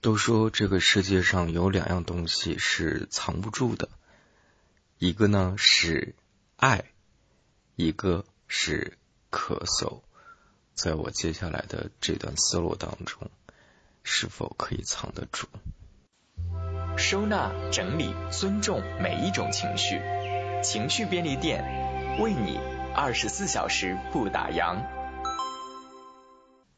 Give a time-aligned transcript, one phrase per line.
[0.00, 3.90] 都说这个世界上有两样东西是藏不住的，
[4.98, 6.14] 一个呢是
[6.56, 6.84] 爱，
[7.76, 8.96] 一个是
[9.30, 10.00] 咳嗽。
[10.72, 13.30] 在我接下来的这段思路当中，
[14.02, 15.44] 是否可以藏得住？
[16.96, 20.00] 收纳、整理、尊重每一种情绪，
[20.62, 21.62] 情绪便利店
[22.18, 22.58] 为你
[22.94, 24.82] 二十四小时不打烊。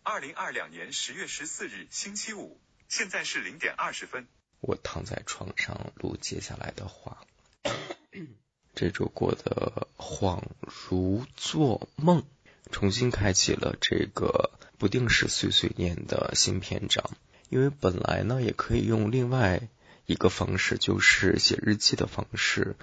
[0.03, 2.61] 二零二两年十月十四日星期五，
[2.93, 4.27] 现在是零点二十分。
[4.61, 7.25] 我躺在床上录接下来的话，
[8.77, 12.23] 这周过得恍如做梦。
[12.71, 17.03] 重新开启了这个不定时碎碎念的新篇章，
[17.49, 19.63] 因为本来呢也可以用另外
[20.05, 22.77] 一个方式，就是写日记的方式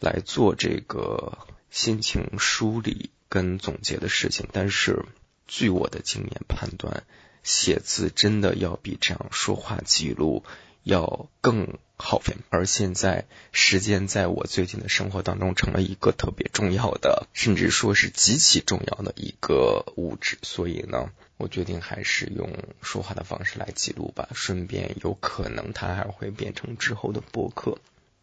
[0.00, 1.38] 来做这个
[1.70, 5.04] 心情梳理跟总结的事情，但是
[5.46, 7.04] 据我的经验判断，
[7.42, 10.44] 写字真的要比这样说话记录
[10.82, 11.78] 要更。
[12.04, 22.50] 耗费，而现在时间在我最近的生活当中成了一个特别重要的，甚至说是极其重要的一个物质，所以呢，我决定还是用
[22.82, 27.78] 说话的方式来记录吧，顺便有可能它还会变成之后的播客。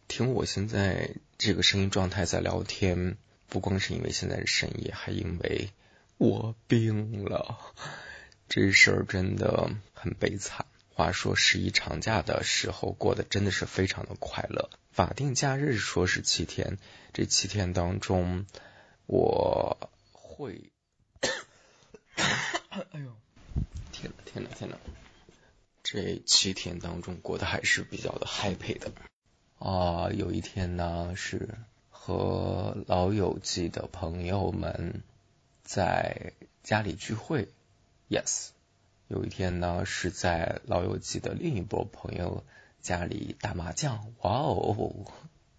[0.08, 3.16] 听我现在这个声音状态在聊天，
[3.48, 5.70] 不光是因为现在是深夜，还因为
[6.18, 7.56] 我病了，
[8.50, 10.66] 这事儿真的很悲惨。
[10.92, 16.76] 话说十一长假的时候过得真的是非常的快乐，法定假日说是七天，
[17.12, 18.44] 这七天当中
[19.06, 20.72] 我会，
[22.16, 23.16] 哎呦，
[23.92, 24.76] 天呐天呐天呐，
[25.84, 28.90] 这七天当中过得还是比较的 happy 的。
[29.60, 31.50] 啊，有一天呢是
[31.88, 35.04] 和老友记的朋友们
[35.62, 36.32] 在
[36.64, 37.48] 家里聚会
[38.10, 38.48] ，yes。
[39.08, 42.44] 有一天呢，是在老友记的另一波朋友
[42.82, 45.06] 家里打麻将，哇哦，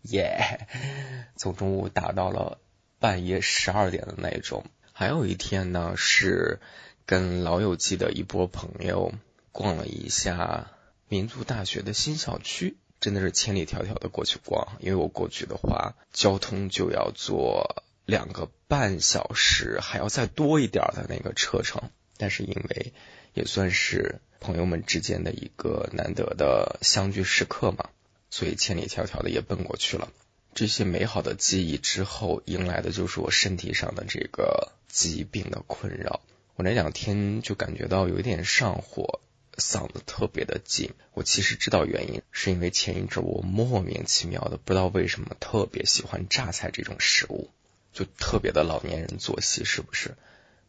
[0.04, 0.68] 耶！
[1.36, 2.60] 从中午打到了
[3.00, 4.66] 半夜十二点的那种。
[4.94, 6.60] 还有一天呢，是
[7.06, 9.14] 跟老友记的一波朋友
[9.52, 10.72] 逛了一下
[11.10, 21.90] 民族大学的新校区，真的是千里迢迢的过去逛，因为我过去的话，交通就要坐两个半小时，还要再多一点的那个车程，
[22.22, 22.94] 但是因为。
[23.34, 27.90] 也算是朋友们之间的一个难得的相聚时刻嘛，
[28.30, 30.12] 所以千里迢迢的也奔过去了。
[30.54, 36.20] 这些美好的记忆之后，迎来的就是我身体上的这个疾病的困扰。
[36.58, 39.22] 我那两天就感觉到有一点上火，
[39.56, 40.92] 嗓子特别的紧。
[41.14, 47.50] 我其实知道原因，是因为前一阵我莫名其妙的不知道为什么特别喜欢榨菜这种食物，
[47.94, 50.18] 就特别的老年人作息，是不是？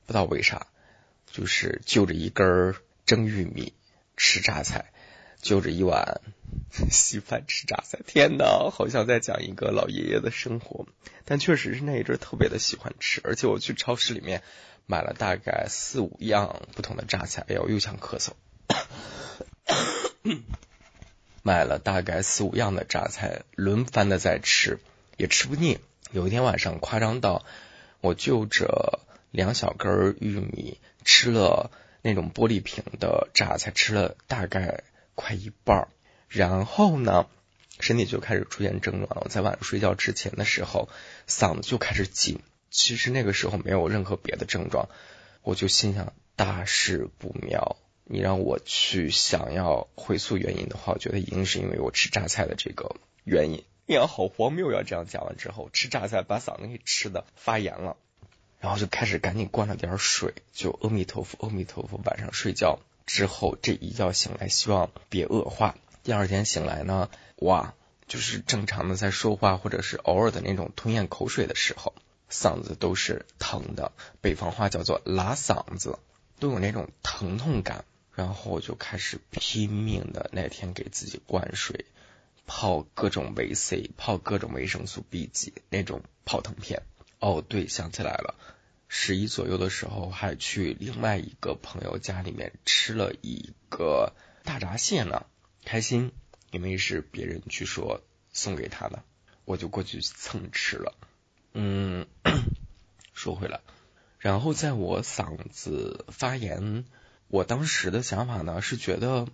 [0.07, 0.69] 不知道为啥。
[1.33, 2.75] 就是就着一根
[3.07, 3.73] 蒸玉米
[4.17, 4.93] 吃榨菜，
[5.41, 6.21] 就着一碗
[6.91, 7.99] 稀饭吃榨菜。
[8.07, 10.87] 天呐，好像在讲一个老爷爷的生活，
[11.25, 13.21] 但确实是那一阵特别的喜欢吃。
[13.25, 14.43] 而且我去超市里面
[14.87, 18.33] 买了大概四五样不同的榨菜，哎呦，又想咳嗽。
[21.43, 24.79] 买了大概四五样的榨菜，轮番的在吃，
[25.17, 25.79] 也吃不腻。
[26.13, 27.45] 有一天晚上夸张到，
[28.01, 29.01] 我就着
[29.33, 30.79] 两小根玉米。
[31.05, 34.85] 吃了那种玻璃瓶的榨菜，吃了大概
[35.17, 35.89] 快一半，
[36.29, 37.27] 然后呢，
[37.81, 39.23] 身体就开始出现症状了。
[39.25, 40.89] 我在晚上睡觉之前的时候，
[41.27, 42.39] 嗓子就开始紧。
[42.71, 44.89] 其实那个时候没有任何别的症状，
[45.43, 47.77] 我就心想大事不妙。
[48.05, 52.95] 你让我去想要回溯原因的话，我觉得一定是因为我吃榨菜的这个
[53.25, 53.65] 原因。
[53.89, 54.85] 哎呀，好荒谬呀！
[54.87, 57.97] 这样讲完之后，吃榨菜把嗓子给吃的发炎了。
[58.63, 62.01] 然后就开始赶紧灌了点水，就阿弥陀佛，阿弥陀佛。
[62.05, 65.75] 晚上睡觉之后，这一觉醒来，希望别恶化。
[66.05, 67.75] 第二天醒来呢，哇，
[68.07, 71.93] 就是正常的在说话，或者是偶尔的那种吞咽口水的时候，
[72.31, 73.91] 嗓子都是疼的。
[74.21, 75.99] 北方话叫做拉嗓子，
[76.39, 77.85] 都有那种疼痛感。
[78.15, 81.87] 然后我就开始拼命的那天给自己灌水，
[82.47, 86.83] 泡各种维 C，泡各种维生素 B 级那种泡腾片。
[87.21, 88.35] 哦，对，想起来了，
[88.95, 94.13] 十一左右的时候还去另外一个朋友家里面吃了一个
[94.45, 95.25] 大闸蟹呢，
[95.65, 96.13] 开心，
[96.51, 98.03] 因为是别人据说
[98.35, 99.03] 送给他的，
[99.47, 100.93] 我就过去蹭吃了。
[101.55, 102.07] 嗯，
[103.15, 103.61] 说回来，
[104.19, 106.85] 然后在我嗓子发炎，
[107.29, 109.27] 我当时的想法呢是觉得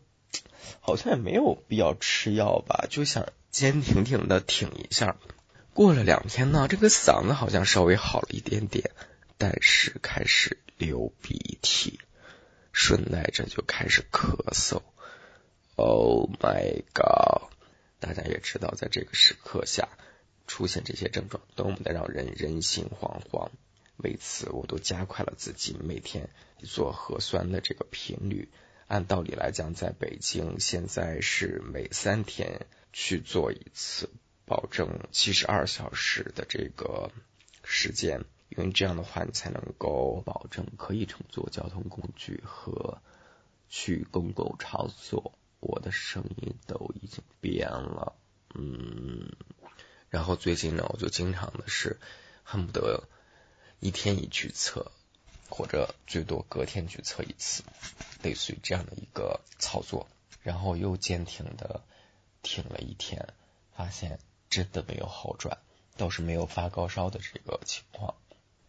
[0.78, 5.16] 好像也没有必要吃药吧，就想坚挺挺的挺一下。
[5.75, 8.93] 过了两天呢，这个嗓子好像稍微好了一点点，
[9.38, 12.00] 但是开始流鼻涕，
[12.73, 14.82] 顺带着就开始咳嗽。
[15.76, 17.50] Oh my god！
[18.00, 19.88] 大家也知道，在这个时刻下
[20.49, 23.50] 出现这些症状，多么的让人人心惶惶。
[23.96, 26.29] 为此，我都加快了自己每天
[26.64, 28.49] 做核酸的这个频率。
[28.87, 34.08] 按道理来讲，在北京现在是每三天去做一次，
[34.46, 37.11] 保证七十二小时的这个
[37.64, 43.03] 时间，因为这样的话，你才能够保证可以乘坐交通工具和
[43.69, 45.33] 去公共场所。
[45.61, 48.15] 我的声音都已经变了，
[48.55, 49.33] 嗯，
[50.09, 51.99] 然后最近呢，我就经常的是
[52.45, 53.05] 恨不得
[53.81, 54.91] 一天一去测。
[55.50, 57.62] 或者最多隔天去测一次，
[58.23, 60.06] 类似于这样的一个操作，
[60.43, 61.83] 然后又坚挺的
[62.43, 63.33] 挺了一天，
[63.75, 64.19] 发现
[64.50, 65.56] 真的没有好转，
[65.97, 68.15] 倒是没有发高烧的这个情况。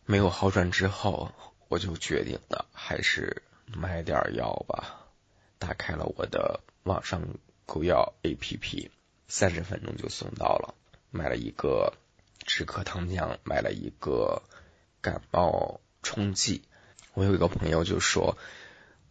[0.10, 1.32] 没有好转之后，
[1.68, 5.06] 我就决定了还是买点药吧。
[5.60, 7.22] 打开了我的网上
[7.68, 8.90] 购药 APP，
[9.28, 10.74] 三十分钟就送到了。
[11.12, 11.94] 买了一个
[12.40, 14.42] 止咳糖浆，买了一个
[15.00, 16.64] 感冒冲剂。
[17.14, 18.36] 我有一个朋友就说：“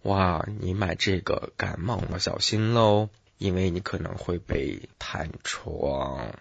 [0.03, 6.35] 哇，你买这个感冒了，小心喽，因为你可能会被弹窗。”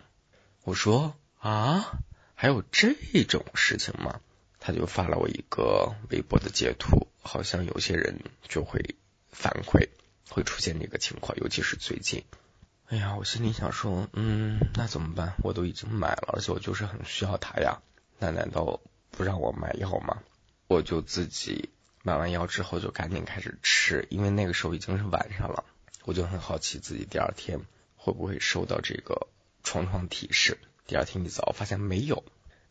[0.65, 1.99] 我说：“啊，
[2.33, 4.19] 还有这种事情吗？”
[4.67, 8.19] 他就发了我一个微博的截图，好像有些人
[8.49, 8.95] 就会
[9.31, 9.87] 反馈
[10.29, 12.25] 会出现这个情况，尤其是最近。
[12.87, 15.35] 哎呀，我心里想说，嗯，那怎么办？
[15.41, 17.81] 我都已经买了，而且我就是很需要它呀，
[18.19, 20.21] 那难道不让我买药吗？
[20.67, 21.69] 我就自己
[22.03, 25.63] 买完药之后就赶紧开始吃，因为那个时候已经是晚上了，
[26.03, 27.61] 我就很好奇自己第二天
[27.95, 29.27] 会不会收到这个
[29.63, 30.57] 床床提示。
[30.87, 32.25] 第二天一早发现没有，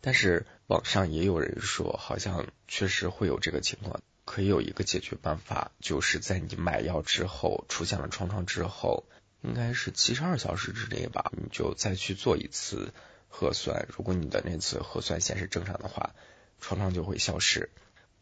[0.06, 9.02] 但是网上也有人说好像确实会有这个情况，可以有一个解决办法，就是在你买药之后出现了创伤之后，
[9.42, 12.94] 应该是七十二小时之内吧，你就再去做一次
[13.26, 16.14] 核酸，如果你的那次核酸显示正常的话，
[16.60, 17.68] 创伤就会消失。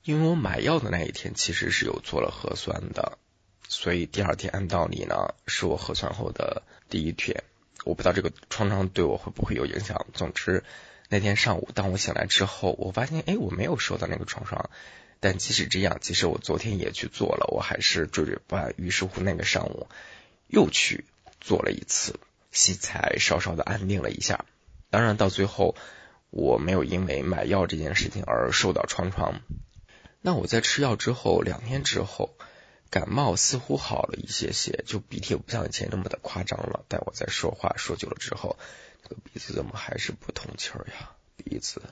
[0.05, 3.19] 因为我买药的那一天其实是有做了核酸的，
[3.69, 7.45] 所以第二天按道理呢是我核酸后的第一天。
[7.85, 10.07] 我不知道这个创伤对我会不会有影响。
[10.15, 10.65] 总之
[11.14, 14.69] 那天上午当我醒来之后，我发现哎我没有收到那个创伤，
[15.20, 18.75] 但即使这样，即使我昨天也去做了，我还是惴惴不安。
[18.76, 19.87] 于是乎那个上午
[20.49, 21.05] 又去
[21.40, 22.19] 做了一次，
[22.50, 24.44] 戏才稍稍的安定了一下。
[24.90, 25.76] 当然到最后
[26.31, 29.40] 我没有因为买药这件事情而受到创伤。
[30.20, 32.37] 那我在吃药之后两天之后，
[32.90, 36.84] 感冒似乎好了一些些，就鼻涕不像以前那么的夸张了。
[36.88, 38.58] 但我在说话说久了之后，
[39.05, 41.12] 这个鼻子怎么还是不通气儿呀？
[41.37, 41.83] 鼻子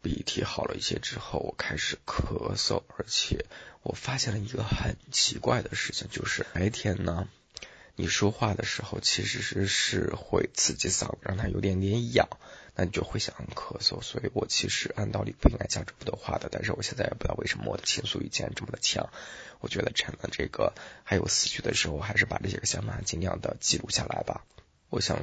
[0.00, 3.44] 鼻涕好了一些之后，我开始咳嗽，而且
[3.82, 7.28] 我发现了一个很奇怪的事情，就是白天呢，
[7.94, 12.28] 你说话的时候其实是是会刺激嗓子，让它有点点痒。
[12.74, 19.10] 那你就会想咳嗽，所以我其实按道理不应该讲这么多话的，但是我现在也不知道为什么我的倾诉欲竟然这么的强。
[19.60, 20.72] 我觉得趁着这个
[21.04, 24.46] 还有思绪的时候，我还是把这些个想法尽量的记录下来吧。
[24.92, 25.18] 我想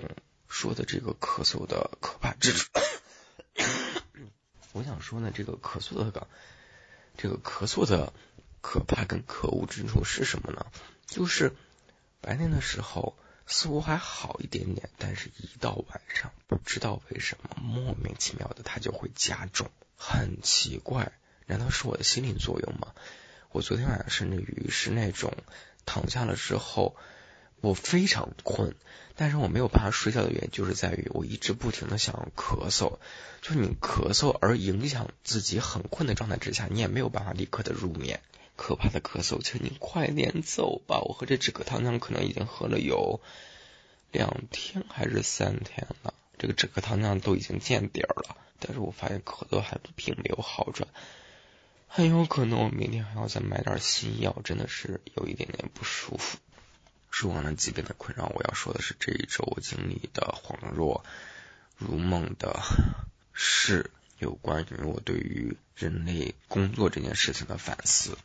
[0.48, 2.71] 说的这个咳嗽的可怕之处，
[4.74, 6.27] 我想说呢，这个咳嗽的个
[7.16, 8.12] 这个咳嗽的
[8.62, 10.66] 可怕跟可恶之处是什么呢？
[11.06, 11.56] 就是
[12.19, 13.16] 白天的时候。
[13.51, 21.13] 似乎还好一点点，但是一到晚上，不知道为什么莫名其妙的它就会加重，很奇怪，
[21.48, 22.94] 难道是我的心理作用吗？
[23.50, 25.34] 我昨天晚上甚至于是那种
[25.88, 26.96] 躺下了之后，
[27.62, 28.75] 我非常困，
[29.16, 33.00] 但是我没有办法睡觉的原因就是在于我一直不停的想要咳嗽，
[33.42, 38.22] 就是你咳嗽而影响自己很困的状态之下，你也没有办法立刻的入眠。
[38.56, 41.00] 可怕的咳嗽，请你快点走吧！
[41.00, 43.22] 我喝这止咳糖浆可能已经喝了有
[44.12, 50.89] 两天还是三天了，这个止咳糖浆都已经见底了，但是我发现咳嗽还并没有好转，
[51.88, 56.38] 很有可能我明天还要再买点新药，真的是有一点点不舒服。
[57.12, 61.04] 说完了疾病的困扰，我要说的是这一周我经历的恍若
[61.78, 62.62] 如梦的
[63.34, 68.18] 事，有关于我对于人类工作这件事情的反思。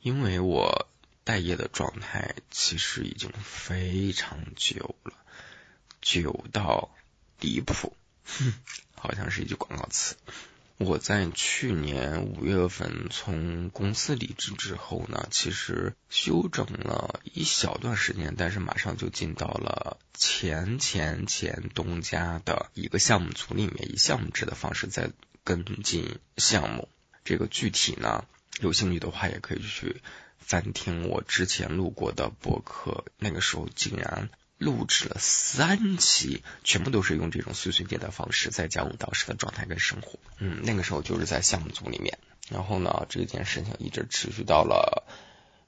[0.00, 0.88] 因为我
[1.24, 5.12] 待业的状态其实已经非常久了，
[6.00, 6.90] 久到
[7.40, 7.96] 离谱，
[8.94, 10.16] 好像是一句广告词。
[10.76, 25.10] 我在去年五月份从公司离职之后呢，其实休整了一小段时间，但是马上就进到了前前前东家的一个项目组里面，以项目制的方式在
[25.44, 26.88] 跟进项目。
[27.24, 28.24] 这个具体呢？
[28.60, 30.02] 有兴趣的话，也可以去
[30.38, 34.28] 翻听我之前录过的博客，那个时候竟然
[34.64, 40.18] 录制了三期，全部都是用这种碎碎念的方式在讲我当时的状态跟生活。
[40.38, 42.18] 嗯，那个时候就是在项目组里面，
[42.48, 45.04] 然后呢，这件事情一直持续到了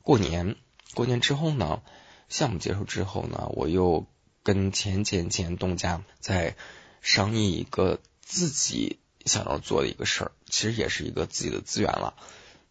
[0.02, 0.56] 过年。
[0.94, 1.82] 过年之后呢，
[2.30, 4.06] 项目结束之后呢，我又
[4.42, 6.56] 跟前前前东家在
[7.02, 12.14] 商议一个自己想要做的一个事儿，其实也是一个自己的资源了。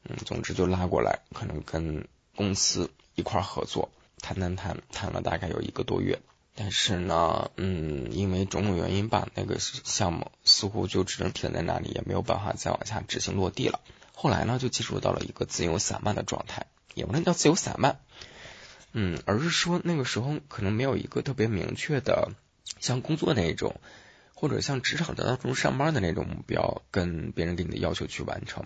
[0.03, 3.91] 嗯，总之就拉过来，可能跟公司一块合作，
[4.25, 6.19] 谈谈谈，谈了大概有一个多月。
[6.55, 13.81] 但是呢，嗯，因为种种原因吧，那个项目似乎就只能停在那里，也没有办法再往下执行落地了。
[14.15, 16.65] 后来呢，就进入到了一个自由散漫的状态，
[16.95, 17.99] 也不能叫自由散漫，
[18.93, 22.31] 嗯，而是说那个时候可能没有一个特别明确的
[22.79, 23.79] 像工作那种，
[24.33, 28.65] 或者像职场当中上班的那种目标，跟别人给你的要求去完成。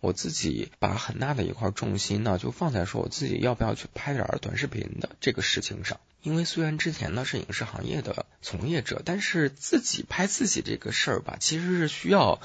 [0.00, 6.00] 我自己把很大的一块重心呢，就放在说我自己要不要去拍点短视频的这个事情上。
[6.22, 12.40] 因为虽然之前呢是影视行业的从业者，但是自己拍自己这个事儿吧，其实是需要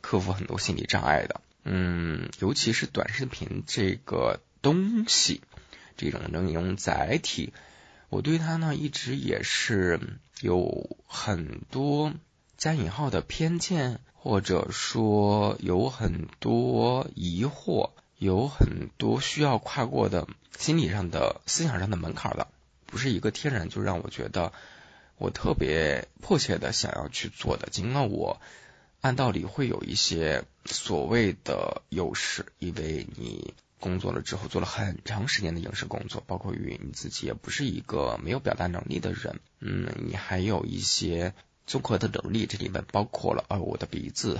[0.00, 1.40] 克服很多心理障碍的。
[1.64, 5.40] 嗯，尤其是短视频这个东西，
[5.96, 7.52] 这种能用载体，
[8.10, 10.00] 我对它呢一直也是
[10.40, 12.12] 有很多
[12.58, 14.00] 加引号的偏见。
[14.24, 20.26] 或者说有很多疑惑，有很多需要跨过的
[20.58, 22.48] 心理上的、思想上的门槛的，
[22.86, 24.54] 不是一个天然就让我觉得
[25.18, 27.68] 我特别迫切的想要去做的。
[27.70, 28.40] 尽管我
[29.02, 41.34] 按道理会有一些所谓的优势，因为你工作了之后做了很长时间的影视工作，包括于你自己也不是一个没有表达能力的人，嗯，你还有一些。
[41.66, 44.38] 综合的能力，这里面包括了，啊，我的鼻子，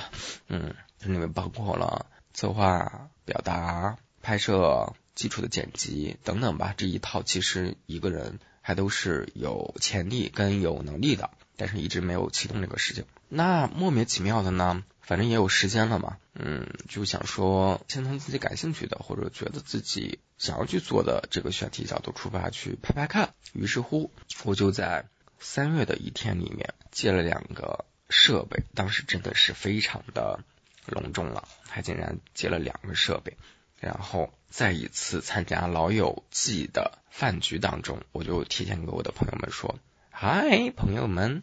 [0.49, 6.75] 嗯，这里面包括了策划、表达、拍摄、基础的剪辑等等吧。
[6.77, 13.05] 这一套其实一个人还都是有潜力跟有能力的，但是一直没有启动这个事情。
[13.29, 23.33] 那莫名其妙的呢，反正也有时间了嘛，嗯，就想说先从自己感兴趣的或者觉得自己想要去做的这个选题角度出发去拍拍看。
[23.55, 24.11] 于是乎，
[24.45, 25.07] 我就在。
[25.47, 30.41] 三月的一天里面借了两个设备，当时真的是非常的
[30.87, 33.37] 隆重了，还竟然借了两个设备。
[33.79, 39.79] 然后在一次参加老友记的饭局当中，我就提前给我的朋友们说
[40.11, 41.43] ：“嗨，朋友们，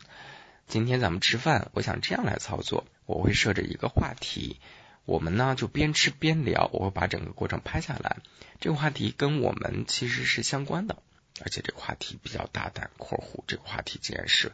[0.67, 4.59] 今天咱们吃饭，我想这样来操作，我会设置一个话题，
[5.05, 8.17] 我们呢就边吃边聊，我会把整个过程拍下来。
[8.59, 10.97] 这个话题跟我们其实是相关的。”
[11.39, 14.51] 而且这个话题比较大胆，括弧这个话题竟然是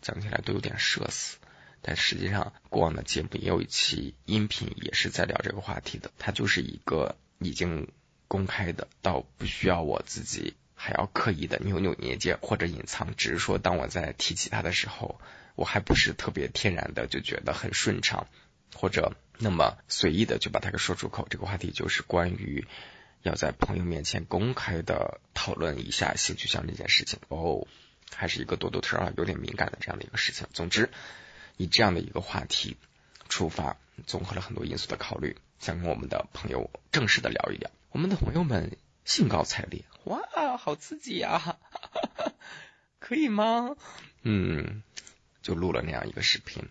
[0.00, 1.36] 讲起来都有点社死，
[1.82, 7.88] 但实际上过往的节目也有一期音频也是在聊这个话题的，它就是一个已经
[8.28, 15.20] 公开的，到不需要我自己还要刻意的扭扭捏捏或者隐藏，只是说当我在提起它的时候，
[15.56, 18.28] 我还不是特别天然的就觉得很顺畅，
[18.74, 21.26] 或者那么随意的就把它给说出口。
[21.28, 22.66] 这个话题就是关于。
[23.22, 27.66] 要在朋友面前公开的讨论一下性取向这件事情哦，
[28.14, 30.46] 还是一个多多特啊，有点敏感的这样的一个事情。
[30.52, 30.90] 总之，
[31.56, 32.76] 以这样的一个话题
[33.28, 37.70] 出发，综合了很多因素的考虑，想跟我们的朋友正式的聊一聊。
[37.90, 41.58] 我们的朋友们兴高采烈，哇，好刺激呀！
[43.00, 43.76] 可以吗？
[44.22, 44.82] 嗯，
[45.42, 46.68] 就录了那样一个视频。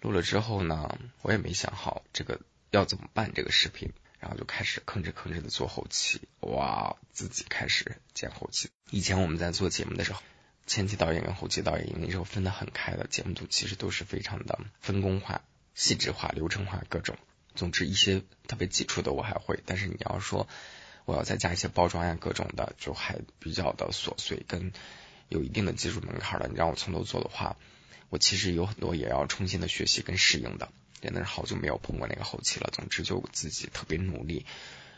[0.00, 2.40] 录了之后呢，我也没想好这个
[2.70, 3.92] 要怎么办这个视频。
[4.18, 8.68] 然后就开始吭哧吭哧的做后期，哇，自己开始剪后期。
[8.90, 10.22] 以前我们在做节目的时候，
[10.66, 15.42] 前期导演跟后期导演那时候分得很开的，节目组其实都是非常的分工化、
[15.74, 17.16] 细致化、流程化各种。
[17.54, 20.46] 总之一些特别基础的我还会，但是你要说
[21.04, 24.72] 我要再加一些包装呀各种的，就还比较的琐碎，跟
[25.28, 26.48] 有一定的技术门槛的。
[26.48, 27.56] 你让我从头做的话，
[28.10, 30.68] 我其实有很多也要重新的学习跟适应的。
[31.00, 32.70] 真的是好久没有碰过那个后期了。
[32.72, 34.46] 总之就自己特别努力，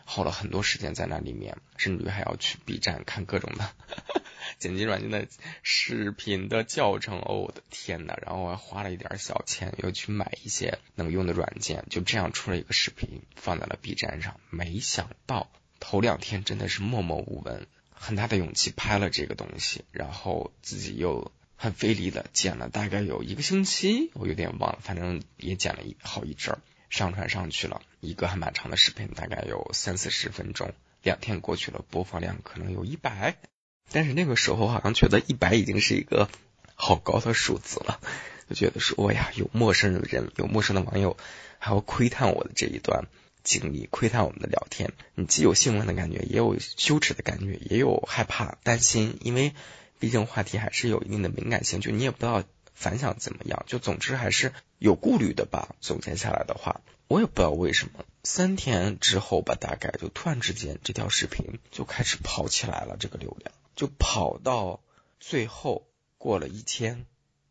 [0.04, 3.70] 耗了很多时间在那里面，甚至于还要去 B 站看各种的
[4.58, 5.26] 剪辑软件的
[5.62, 7.18] 视频的教程。
[7.18, 14.40] 哦，我的天呐，然后我还花了一点小钱，又去买一些能用的软件，就这样出了一个视频，放在了 B 站上。
[14.50, 15.50] 没想到
[15.80, 21.30] 头两天真的是默默无闻，很大的勇气拍了这个东西，然后自己又。
[21.60, 30.72] 很费力的剪了大概有一个星期，我有点忘了，反正也剪了一好一阵儿，上传上去了一个还蛮长的视频，大概有三四十分钟。
[31.02, 33.36] 两天过去了，播放量可能有一百，
[33.90, 36.28] 但是那个时候好像觉得一百已经是一个
[36.76, 38.00] 好高的数字了，
[38.48, 41.16] 就觉得说，哎呀，有陌生人，有陌生的网友
[41.58, 43.06] 还要窥探我的这一段
[43.42, 49.54] 经历，窥探我们的聊天，你既有兴奋的感觉，也有羞耻的感觉，也有害怕、担心，因为
[49.98, 55.74] 毕竟话题还是有一定的敏感性，就你也不知道反响怎么样，就总之还是有顾虑的吧。
[55.80, 64.80] 总结下来的话，我也不知道为什么，三天之后吧，大概就突然之间这条视频就开始跑起来了，这个流量就跑到
[65.18, 65.86] 最后
[66.16, 67.04] 过了一千，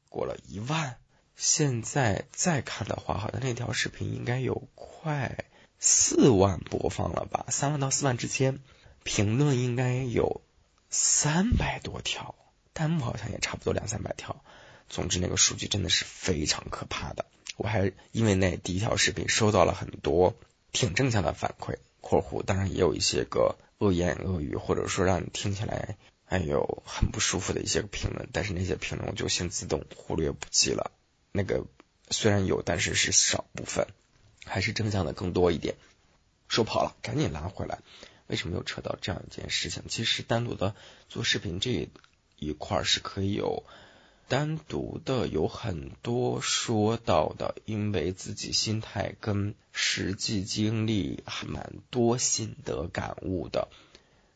[0.10, 0.98] 过了一万。
[1.36, 5.46] 现在再看的话，好像那条视频应该有快
[5.78, 8.60] 四万播放了吧，三万到四万之间，
[9.04, 10.42] 评论应该有
[10.90, 12.36] 三百多条，
[12.74, 14.42] 弹幕好像也差不多两三百条。
[14.90, 17.26] 总之，那个数据真的是非常可怕的。
[17.58, 20.36] 我还因为那第一条视频收到了很多
[20.72, 30.92] 挺正向的反馈（括弧当然也有一些个恶言恶语，或者说让你听起来哎呦很不舒服的一些个评论），但是那些评论我就先自动忽略不计了。
[31.32, 31.66] 那个
[32.10, 33.88] 虽然有，但是是少部分，
[34.46, 35.76] 还是正向的更多一点。
[36.48, 37.80] 说跑了，赶紧拉回来。
[38.28, 39.84] 为什么又扯到这样一件事情？
[39.88, 40.76] 其实单独的
[41.10, 41.90] 做视频这
[42.38, 43.64] 一块是可以有
[44.28, 53.68] 单独的有很多说到的，因为自己心态跟实际经历还蛮多心得感悟的。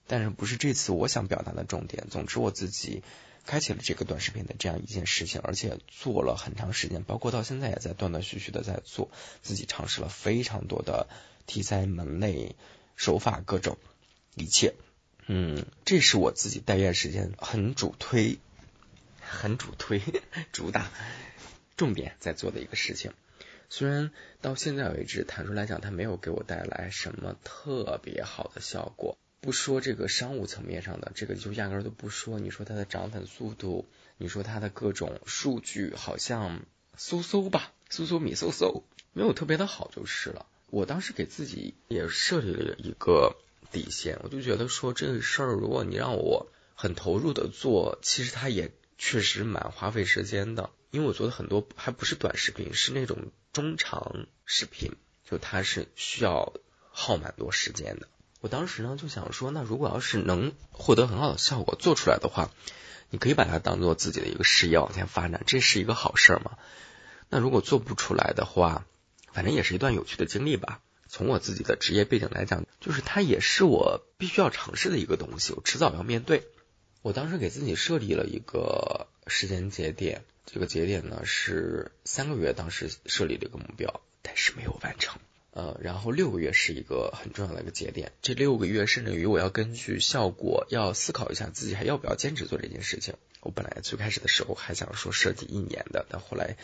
[0.08, 2.08] 但是不是这次我想表达的重点。
[2.10, 3.04] 总之我自己。
[3.44, 9.10] 开启了这个短视频的这样一件事情，而且做了很长时间，包括到现在也在断断续续的在做，
[9.42, 11.08] 自己尝试了非常多的
[11.48, 12.56] 题材、门类、
[13.02, 13.80] 手法各种
[14.36, 14.76] 一切。
[15.26, 18.38] 嗯，这是我自己待业时间很主推、
[19.20, 20.04] 很主推、
[20.54, 20.92] 主打
[21.76, 23.12] 重点在做的一个事情。
[23.70, 29.18] 虽然到现在为止，坦率来讲，它没有给我带来什么特别好的效果。
[29.40, 32.38] 不说这个商务层面上的，这个就压根都不说。
[32.38, 36.62] 你说它的涨粉速度，你说它的各种数据，好像
[37.00, 40.46] 嗖嗖吧，嗖嗖米嗖嗖，没有特别的好就是了。
[40.72, 43.36] 我当时给自己也设立了一个
[43.72, 53.18] 底线，我就觉得说这个事儿，如果你让我很投入的做，其实它也确实蛮花费时间的，因为我做的很多还不是短视频，是那种
[53.52, 54.94] 中长视频，
[55.30, 56.54] 就它是需要
[56.90, 58.08] 耗蛮多时间的。
[58.40, 62.50] 我当时呢就想说，那如果要是能获得很好的效果做出来的话，
[63.10, 66.58] 你可以把它当做自己的一个事业往前发展，这是一个好事儿嘛。
[67.28, 68.86] 那如果做不出来的话，
[69.34, 70.82] 反正也是一段有趣的经历吧。
[71.08, 76.44] 从我自己的职业背景来讲，就是它也是我必须要尝试的一个东西，我迟早要面对。
[77.02, 85.20] 我当时给自己设立了一个时间节点，这个节点呢是三个月，当时设立了一个目标，但是没有完成。
[85.54, 93.16] 呃，然后六个月是一个很重要的一个节点，这六个月甚至于我要根据效果要思考一下自己还要不要坚持做这件事情。
[93.42, 96.56] 我本来最开始的时候还想说设计一年的，但后来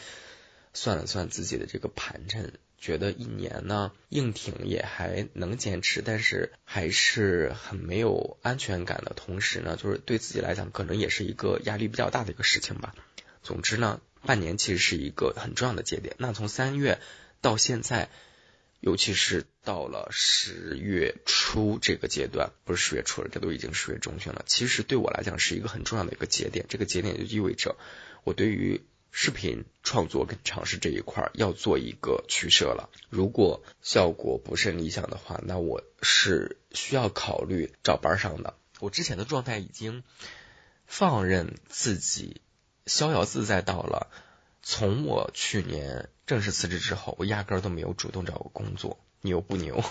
[0.78, 9.14] 算了算自己的这个盘缠，觉得一年呢硬挺也还能坚持，但是还是很没有安全感的。
[9.16, 12.94] 同时呢，就是对自己来讲可能也是一个压力比较大的一个事情吧。
[13.42, 16.16] 总之呢，半年其实是一个很重要的节点。
[16.20, 17.00] 那从三月
[17.42, 18.10] 到现在。
[18.80, 24.44] 尤其是到了十月初这个阶段，不是十月初了，这都已经十月中旬了。
[24.46, 27.76] 其实对我来讲是一个很重要的一个节点，这个节点就意味着
[28.24, 28.80] 我对于
[29.20, 32.92] 视频创作跟尝试这一块要做一个取舍了。
[33.10, 38.54] 如果效果不甚理想的话，那我是需要考虑找班上的。
[38.80, 40.04] 我之前的状态已经
[40.86, 42.42] 放任自己
[42.86, 44.08] 逍遥自在到了。
[44.62, 49.84] 从我去年正式辞职之后，我压根儿都没有主动找过工作，牛不牛？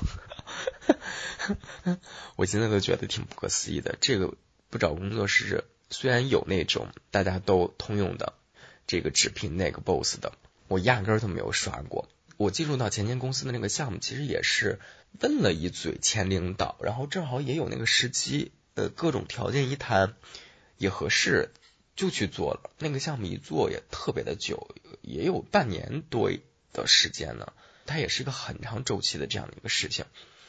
[2.37, 3.97] 我现在都觉得挺不可思议的。
[4.01, 4.35] 这个
[4.71, 8.35] 不找工作是虽然有那种大家都通用的
[8.87, 10.33] 这个直聘那个 boss 的，
[10.68, 12.09] 我压根儿都没有刷过。
[12.37, 14.79] 我进入到前间公司的那个项目，其实也是
[15.20, 20.14] 问了一嘴前领导，然后正好也有那个时机，呃，各种条件一谈
[20.79, 21.51] 也合适。
[21.96, 24.68] 就去做了，那个项目一做也特别的久，
[25.01, 26.31] 也有半年多
[26.75, 27.55] 的时间呢。
[27.87, 30.05] 它也是一个很长周期的这样的一个事情。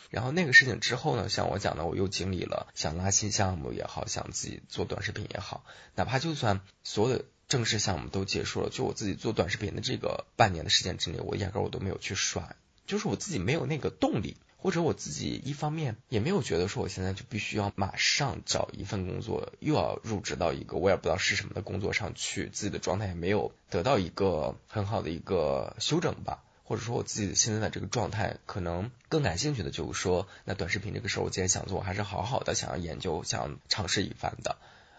[0.10, 5.64] 然后那个事情之后呢，像我讲的，我又经历了想拉新项目也好，想自己做短视频也好，
[5.96, 12.56] 哪怕就算所有的正式项目都结束了，就我自己做短视频的这个半年的时间之内，我压根儿我都没有去刷，
[12.86, 14.38] 就是我自己没有那个动力。
[14.60, 26.44] 或者我自己一方面也没有觉得说我现在就必须要马上找一份工作，又要入职到一个我也不知道是什么的工作上去，自己的状态也没有得到一个很好的一个休整吧。
[26.64, 34.58] 或者说我自己现在的这个状态，可能更感兴趣的就是说，那短视频这个事儿，我既然想做，我还是好好的想要研究，想尝试一番的。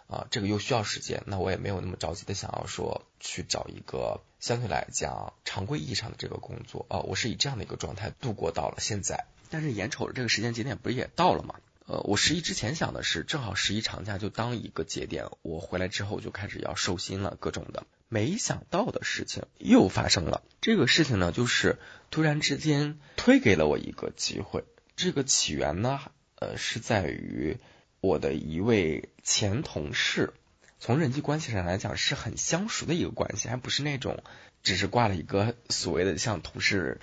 [0.09, 9.27] 啊，这个又需要时间，那我也没有那么着急的想要说去找一个相对来讲常规意义上的这个工作啊，我是以这样的一个状态度过到了现在。
[9.51, 11.57] 但是眼瞅着这个时间节点不是也到了吗？
[11.85, 17.87] 呃，我十一之前想的是，正好十一长假就当一个节点，我回来之后就开始要收心了，各种的。
[18.09, 21.79] 没想到的事情又发生了，这个事情呢，就是
[22.11, 24.65] 突然之间推给了我一个机会。
[24.97, 26.01] 这个起源呢，
[26.37, 27.59] 呃，是在于。
[28.01, 30.33] 我的一位前同事，
[30.79, 34.23] 从人际关系上来讲是很相熟的一个关系，还不是那种
[34.63, 37.01] 只是挂了一个所谓的像同事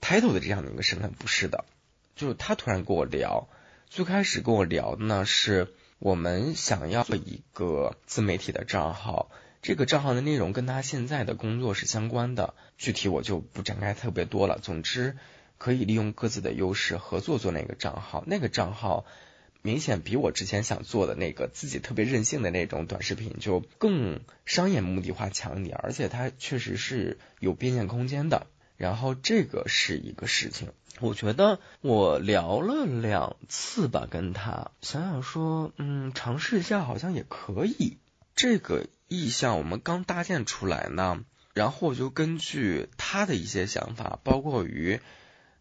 [0.00, 1.66] title 的这样的一个身份，不是的。
[2.16, 3.48] 就是他突然跟我聊，
[3.90, 9.30] 最开始跟我聊的呢是我们想要一个自媒体的账号，
[9.60, 14.58] 这个账号的内容跟他现在的工作是相关的，具体我就不展开特别多了。
[14.58, 15.18] 总之，
[15.58, 19.04] 可以利用各自的优势合作做那个账号，那个账号。
[19.62, 28.46] 明显比我之前想做的那个自己特别任性的那种短视频就更商业目的化强一点，而且它确实是有变现空间的。
[28.76, 30.68] 然后这个是一个事情，
[31.00, 37.98] 我觉得我聊了两次吧，跟他想想说，嗯，尝试一下好像也可以。
[38.36, 45.00] 这个意向我们刚搭建出来呢，然后我就根据他的一些想法，包括于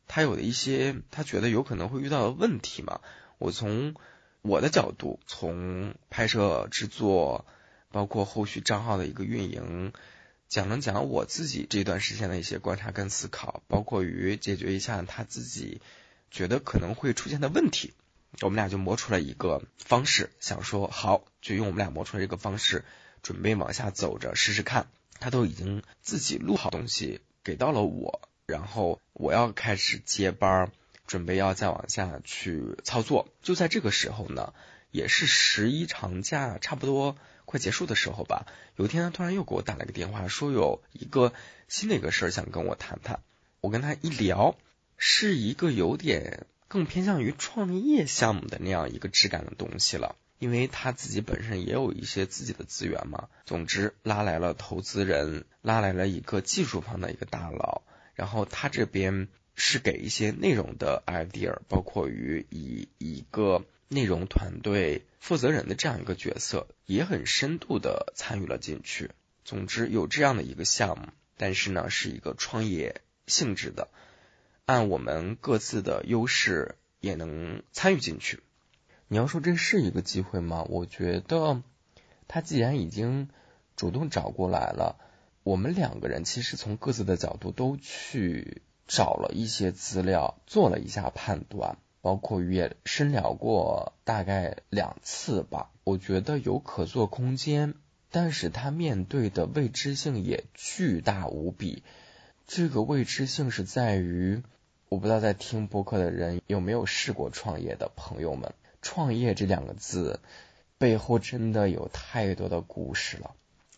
[0.07, 3.01] 他有的一些他觉得有可能会遇到的问题嘛。
[3.38, 3.95] 我从
[4.41, 7.45] 我的角度，从拍摄、制作，
[7.91, 9.93] 包括后续账号的一个运营，
[10.47, 15.82] 讲了讲我自己这段时间的一些观察跟思考，包括于解决一下他自己
[16.32, 17.93] 觉得可能会出现的问题。
[18.41, 22.86] 我们俩就磨出了一个方式，想说好，就用我们俩磨出来这个方式，
[23.23, 24.88] 准备往下走着试试看。
[25.19, 30.71] 他都已经自己录好东西给到了我，然后我要开始接班儿。
[31.07, 34.53] 准备要再往下去操作，就在这个时候呢，
[34.91, 37.15] 也是十一长假差不多
[37.45, 38.45] 快结束的时候吧。
[38.75, 41.31] 有一天他突然又给我打了个电话，说有一个
[41.69, 43.21] 新的一个事儿想跟我谈谈。
[43.61, 44.57] 我跟他一聊，
[44.97, 53.29] 是一个有点更偏向于创业项目的那样一个质感的东西了，因为他自己本身也有一些自己的资源嘛。
[53.45, 57.81] 总之，拉来了投资人，拉来了一个技术方的一个大佬，
[58.13, 59.29] 然后他这边。
[59.59, 69.09] 是给一些内容的 idea，包括于以一个内容团队负责人的这样一个角色，也很深度的参与了进去。
[69.43, 73.89] 总之有这样的一个项目，但是呢是一个创业性质的，
[74.65, 78.39] 按我们各自的优势也能参与进去。
[79.07, 80.67] 你要说这是一个机会吗？
[80.69, 81.63] 我觉得
[82.27, 83.27] 他既然已经
[83.75, 84.99] 主动找过来了，
[85.41, 88.61] 我们两个人其实从各自的角度都去。
[88.88, 95.71] 找了一些资料，做了一下判断，包括也深聊过大概两次吧。
[95.84, 97.76] 我觉得有可做空间，
[98.12, 101.84] 但是他面对的未知性也巨大无比。
[102.45, 104.41] 这个未知性是在于，
[104.88, 110.21] 我不知道在听播客的人有没有试过创业的朋友们，创业这两个字
[110.78, 113.36] 背后真的有太多的故事了，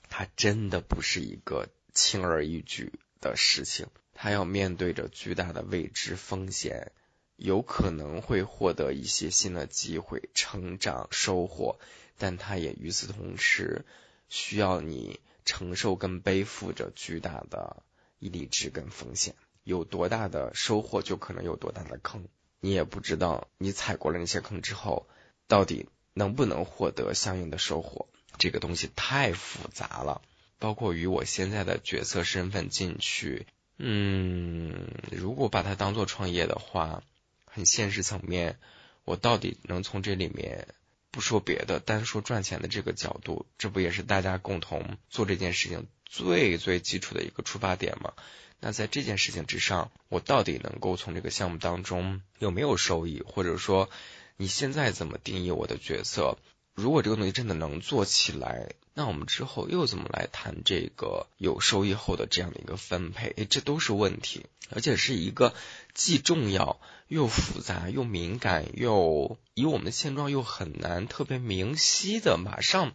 [0.08, 3.88] 它真的不是一个轻而易举的事情。
[4.22, 6.92] 他要面对着巨大的未知风险，
[7.38, 11.80] 有可能会获得一些新的机会、成长、收获，
[12.18, 13.86] 但他也与此同时
[14.28, 17.82] 需要你承受跟背负着巨大的
[18.20, 19.36] 意志跟风险。
[19.64, 22.28] 有多大的收获，就可能有多大的坑。
[22.60, 25.08] 你也不知道，你踩过了那些坑之后，
[25.48, 28.10] 到底能不能获得相应的收获。
[28.38, 30.22] 这个东西太复杂了，
[30.58, 33.48] 包括与我现在的角色身份进去。
[33.82, 37.02] 嗯，如果把它当做创业的话，
[37.46, 38.60] 很现实层面，
[39.06, 40.68] 我到底能从这里面
[41.12, 48.14] 不说别的，单说赚钱的这个角度，这不也是大家共同做这件事情最最基础的一个出发点吗？
[48.60, 53.90] 那在这件事情之上，我到底能够从这个项目当中有没有收益，或者说
[54.36, 56.38] 你现在怎么定义我的角色？
[56.76, 63.30] 如果这个东西真的能做起来，那我们之后又怎么来谈这个有收益后的这样的一个分配？
[63.30, 65.56] 诶，这都是问题，而且是一个
[65.94, 72.92] 既重要又复杂又敏感又以我们的现状又很难特别明晰的马上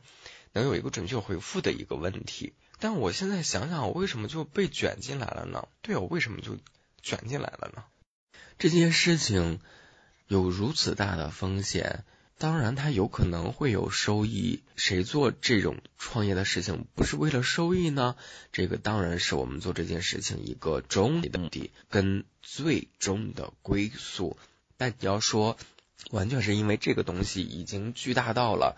[0.52, 2.52] 能有一个准确回复的一个问题。
[2.78, 5.68] 但我现在想想，我为什么就被卷进来了呢？
[5.80, 6.58] 对我为什么就
[7.00, 7.84] 卷进来了呢？
[8.58, 9.58] 这件事情
[10.28, 12.04] 有如此大的风险。
[12.36, 14.62] 当然，他有可能会有收益。
[14.76, 18.16] 谁做这种创业的事情不是为了收益呢？
[18.52, 24.36] 这个当然是我们做这件事情一个终极的目的跟最终的归宿。
[24.76, 25.56] 但你要说，
[26.10, 28.76] 完全是因为这个东西已经巨大到了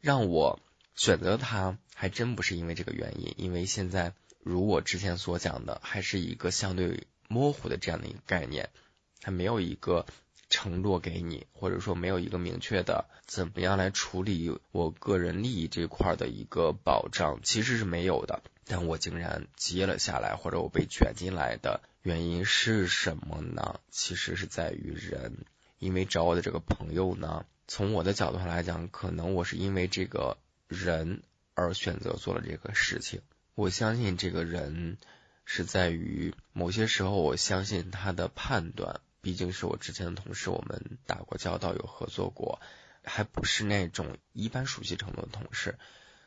[0.00, 0.58] 让我
[0.94, 8.70] 选择它还真不是因为这个原因，因为现在如我之前所讲的，还是一个相对模糊的这样的一个概念，
[9.22, 10.06] 还没有一个
[10.48, 18.42] 承诺给你，或者说没有一个明确的怎么样来处理我个人利益这块的一个保障，其实是没有的。
[18.68, 23.80] 但我竟然接了下来，或者我被卷进来的原因是什么呢？
[23.90, 25.44] 其实是在于人，
[25.78, 31.22] 因为找我的这个朋友呢，从我的角度上来讲，可能我是因为这个人
[31.54, 33.20] 而选择做了这个事情。
[33.54, 34.98] 我相信这个人
[35.44, 42.60] 是在于某些时候，我相信他的判断，毕竟是我之前的同事，我们打过交道，有合作过，
[43.02, 45.80] 还不是那种一般熟悉程度的同事。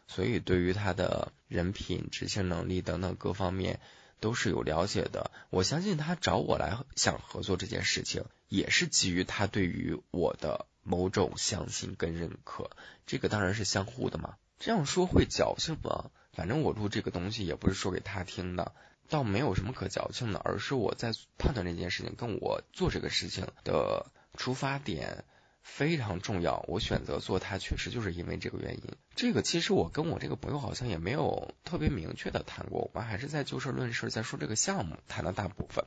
[0.06, 3.80] 所以，对于他的人品、执行能力等等各方面
[4.20, 5.32] 都是有了解的。
[5.50, 12.70] 我相信他找我来想合作这件事情，也是基于他对于我的某种相信跟认可。
[13.08, 14.36] 这个当然是相互的嘛。
[14.60, 16.12] 这样说会矫情吗？
[16.34, 18.74] 反正我录这个东西也不是说给他听的，
[19.10, 25.26] 倒没有什么可矫情的，而是我在判断这件事情跟我做这个事情的出发点。
[25.62, 28.84] 非常重要，我选择做它，确实就是因为这个原因。
[29.14, 35.86] 这个其实我跟我这个朋友好像也没有特别明确的谈过，我们还是在就事论事，在说这个项目谈了大部分。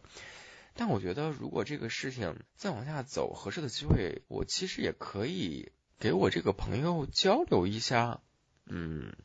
[0.74, 8.20] 但我觉得，如果这个事情再往下走，合适的机会，我其实也可以给我这个朋友交流一下。
[8.66, 9.16] 嗯，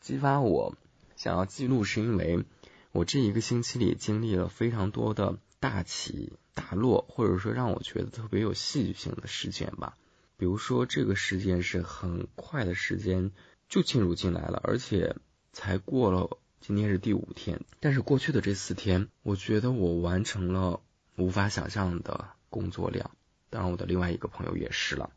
[0.00, 0.74] 激发我
[1.14, 2.44] 想要记录，是因为
[2.92, 6.32] 我这一个星期里经历了非常多的大起。
[6.52, 9.96] 大落，或者说让我觉得特别有戏剧性的事件吧。
[10.36, 13.30] 比如说，这个事件是很快的时间
[13.68, 15.16] 就进入进来了，而且
[15.52, 20.80] 才过了今天是第五天，但是过去的这四天，我觉得我完成了
[21.16, 23.12] 无法想象的工作量。
[23.48, 25.10] 当然，我的另外一个朋友也是了。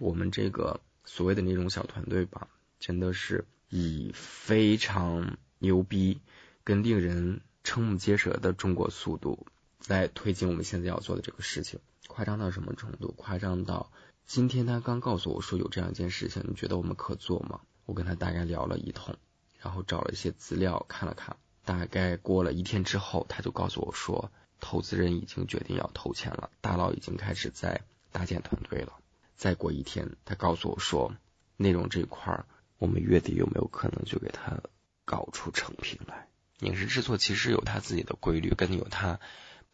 [0.00, 2.48] 我们这个所谓的那种小团队吧，
[2.78, 6.20] 真的是以非常牛逼
[6.64, 9.46] 跟令人瞠目结舌的中国速度。
[9.86, 13.12] 来推进我们现在要做的这个事情，夸张到什么程度？
[13.18, 13.92] 夸张到
[14.24, 17.60] 今天他刚告诉我说有这样一件事情，你觉得我们可做吗？
[17.84, 19.14] 我跟他大概聊了一通，
[19.60, 28.94] 然后找了一些资料看了看，大概过了一天之后，他就告诉我说，投资人已经决定要投钱了，大佬已经开始在搭建团队了。
[29.36, 31.14] 再过一天，他告诉我说，
[31.58, 32.42] 内容这一块，
[32.78, 34.58] 我们月底有没有可能就给他
[35.04, 36.26] 搞出成品来？
[36.60, 39.20] 影视制作其实有它自己的规律，跟有它。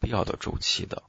[0.03, 1.03] 必要的周期的，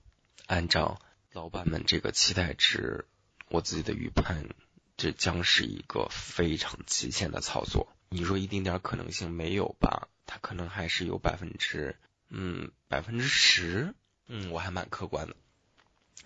[0.47, 1.01] 按照
[1.33, 3.07] 老板们这个期待值，
[3.49, 4.51] 我自己的预判，
[4.99, 7.97] 这将是一个非常极限的操作。
[8.11, 10.09] 你说一丁点可能性没有吧？
[10.27, 11.97] 它可能还是有百分之，
[12.29, 13.95] 嗯，百分之十，
[14.27, 15.37] 嗯，我还蛮客观的，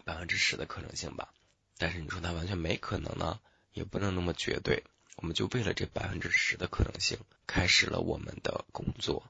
[0.05, 1.29] 百分之十的可能性吧。
[1.79, 3.39] 但是你说它完全没可能呢，
[3.73, 4.83] 也不能那么绝对。
[5.15, 9.23] 我们就为了这百分之十的可能性，开始了我们的工作。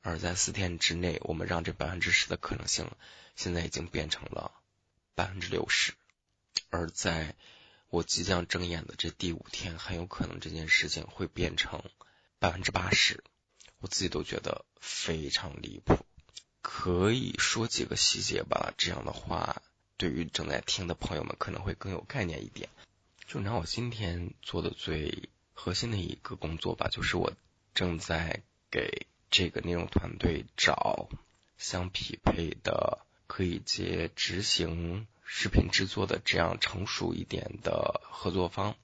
[0.00, 2.90] 而在四天之内，我们让这百分之十的可能性，
[3.36, 4.52] 现在已经变成了
[5.14, 5.92] 百分之六十。
[6.70, 7.34] 而在
[7.90, 11.82] 我即将睁眼的这第五天，很有可能这件事情会变成
[12.38, 13.22] 百分之八十。
[13.80, 15.98] 我自己都觉得非常离谱。
[16.62, 19.62] 可以说几个细节吧，这样的话，
[19.96, 22.68] 对于正在听的朋友们可能会更有概念一点。
[23.26, 27.32] 就拿我今天做的最核心的一个工作吧，就是我
[27.74, 29.06] 正在给。
[29.30, 31.08] 这个内容团队找
[31.56, 38.74] 相匹配的可以接执行视频制作的这样成熟一点的合作方，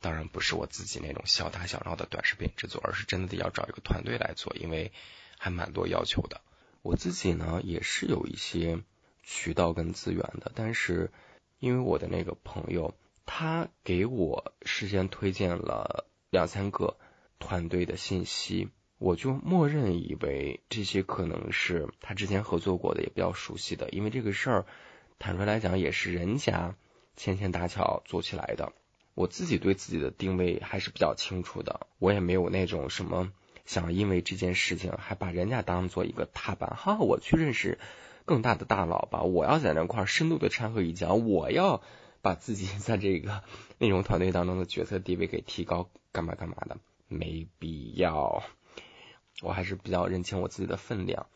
[0.00, 4.92] 当然不是我自己那种小打小闹的短视频制作，而是真的得要找一个团队来做，因为
[5.38, 6.40] 还蛮多要求的。
[6.80, 8.80] 我自己呢也是有一些
[9.22, 11.12] 渠道跟资源的，但是
[11.58, 16.96] 因为我的那个朋友他给我事先推荐了两三个
[17.38, 18.68] 团队的信息。
[19.02, 24.66] 我就默认以为这些可能是他之前合作过的，也比较熟悉的，因为这个事儿
[25.18, 26.76] 坦率来讲也是人家
[27.16, 28.72] 牵线搭桥做起来的。
[29.14, 33.32] 我自己对自己的定位还是比较清楚的，我也没有那种什么
[33.66, 37.80] 想因为这件事情还把人家当做一个踏板，哈，我去认识
[38.24, 41.82] 更大的大佬吧，我要在那块深度的掺和一脚，我要
[42.22, 43.42] 把自己 在这个
[43.78, 48.44] 内容团队当中的角色地位给提高，干嘛干嘛的，没必要。
[49.40, 51.26] 我还是比较认清我自己的分量，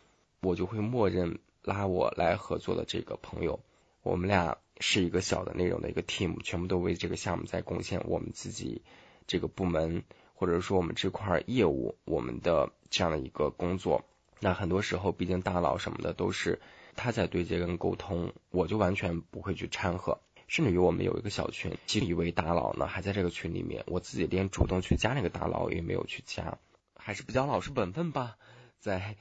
[0.40, 3.60] 我就会默认拉我来合作的这个朋友，
[4.02, 8.82] 我们俩是一个小的内容的一个 team，全部都为这个项目在贡献我们自己
[9.26, 10.04] 这个部门
[10.34, 14.04] 或者说我们这块业务我们的这样的一个工作。
[14.38, 16.60] 那很多时候，毕竟大佬什么的都是
[16.94, 20.20] 他在对接跟沟通，我就完全不会去掺和。
[20.46, 26.58] 甚至于我们有一个小群，其中一位大佬呢还在这个群里面，我自己连主动去加那个大佬也没有去加，
[27.06, 28.36] 还是比较老实本分吧，
[28.80, 29.14] 在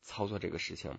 [0.00, 0.92] 操作这个事情。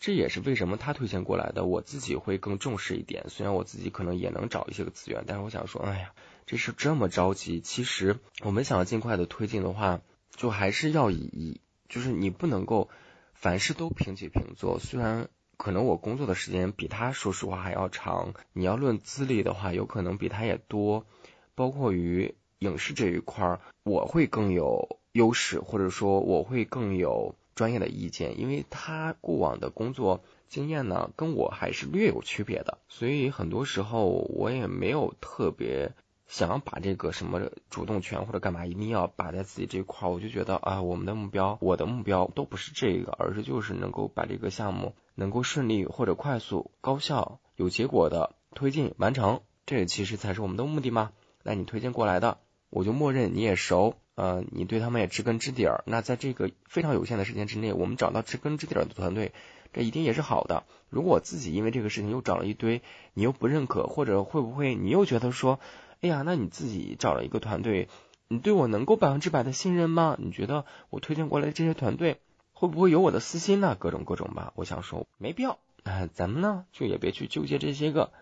[0.00, 3.26] 这也是为什么他推荐过来的，我自己会更重视一点。
[3.28, 6.12] 虽然我自己可能也能找一些个资源，但是我想说，哎呀，
[6.44, 7.60] 这事这么着急。
[7.60, 10.00] 其实我们想要尽快的推进的话，
[10.32, 12.90] 就还是要以，就是你不能够
[13.32, 14.80] 凡事都平起平坐。
[14.80, 21.06] 虽然可能我工作的时间比他说实话还要长，你要论资历的话，有可能比他也多。
[21.54, 27.34] 包括于影视这一块，我会更有优势，或者说我会更有。
[27.54, 35.92] 专业的意见，因为他过往的工作经验呢，跟我还是略有区别的，所以很多时候我也没有特别
[36.26, 40.10] 想要把这个什么主动权或者干嘛一定要把在自己这块儿。
[40.10, 51.12] 我就觉得啊，我们的目标，我的目标都不是这个，而是就是能够把这个项目能够顺利或者快速、高效、有结果的推进完成，这其实才是我们的目的嘛。
[51.44, 52.38] 那你推荐过来的，
[52.74, 53.94] 我就默认你也熟。
[54.16, 59.32] 呃，你对他们也知根知底儿，那在这个非常有限的时间之内，我们找到知根知底儿的团队，
[59.72, 60.64] 这一定也是好的。
[60.88, 62.82] 如果我自己因为这个事情又找了一堆，
[63.12, 65.60] 你又不认可，或者会不会你又觉得说，
[66.00, 67.88] 哎呀，那你自己找了一个团队，
[68.26, 70.16] 你对我能够百分之百的信任吗？
[70.18, 72.20] 你觉得我推荐过来的这些团队
[72.52, 73.76] 会不会有我的私心呢？
[73.78, 78.12] 各种各种吧，我想说没必要啊，咱们呢就也别去纠结这些个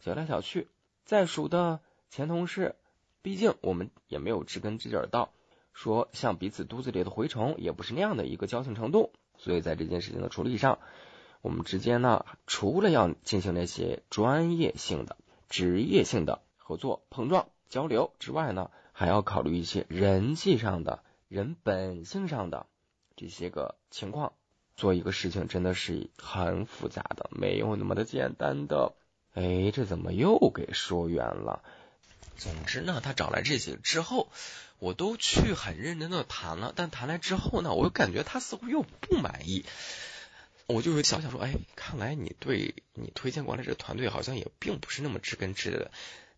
[0.00, 0.68] 小来小去。
[1.04, 2.74] 再熟的前同事，
[3.22, 5.30] 毕竟我们也没有知根知底儿到。
[5.72, 10.78] 说像彼此肚子里的蛔虫，也不是那样的一个交情程度，所以在这件事情的处理上，
[11.40, 15.16] 我们之间呢，除了要进行那些专业性的、
[15.48, 22.66] 职业性的合作、碰撞、交流之外呢，还要考虑一些人际上的、人本性上的
[23.16, 24.34] 这些个情况。
[24.76, 28.92] 做一个事情真的是很复杂的，没有那么的简单的。
[29.32, 31.62] 哎，这怎么又给说远了？
[32.36, 34.30] 总之呢，他找来这些之后。
[34.78, 39.64] 我都去很认真的谈了，但谈来之后呢，我又感觉他似乎又不满意。
[40.66, 45.92] 我就会想想说，哎，看来你对你推荐过来这团队好像也并不是那么知根知底的。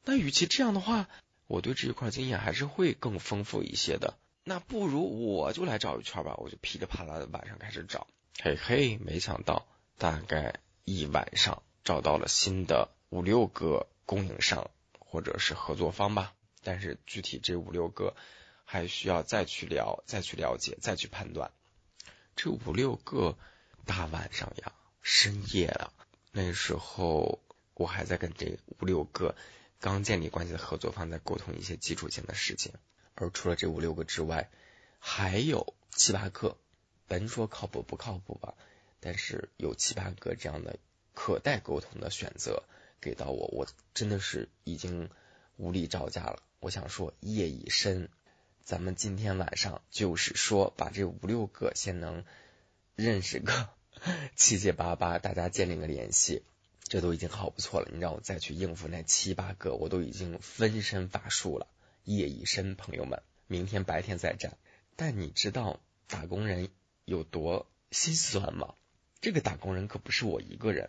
[0.04, 1.08] 那与其这样的话，
[1.46, 4.18] 我对这一块经验还是会更丰富一些的。
[4.42, 8.06] 那不如我就来找一圈吧，我就噼里啪啦的晚上开始找。
[8.42, 9.64] 嘿嘿，没想到
[9.96, 14.70] 大概一晚上找到了新的五六个供应商
[15.14, 16.34] 或者是合作方吧。
[16.64, 18.16] 但是具体这五六个
[18.64, 21.52] 还需要再去聊、再去了解、再去判断。
[22.34, 23.38] 这五六个
[23.86, 24.72] 大晚上呀，
[25.02, 25.92] 深夜了，
[26.32, 27.38] 那时候
[27.74, 29.36] 我还在跟这五六个
[29.78, 32.72] 刚建立关系的合作方在沟通一些基础性的事情。
[33.14, 34.50] 而除了这五六个之外，
[34.98, 36.56] 还有七八个，
[37.06, 38.54] 甭说靠谱不靠谱吧，
[38.98, 40.76] 但是有七八个这样的
[41.14, 42.64] 可待沟通的选择
[43.04, 45.10] 给到我，我真的是已经
[45.58, 46.42] 无力招架了。
[46.58, 48.08] 我想说，夜已深，
[48.62, 52.24] 咱们今天晚上就是说，把这五六个先能
[52.96, 53.68] 认识个
[54.36, 56.44] 七七八八，大家建立个联系，
[56.84, 57.90] 这都已经好不错了。
[57.92, 61.66] 你让我再去应付那七八个，我都已经分身乏术了。
[62.04, 64.56] 夜已深，朋友们，明天白天再战。
[64.96, 66.70] 但你知道打工人
[67.04, 68.74] 有多心酸吗？
[69.20, 70.88] 这个打工人可不是我一个人，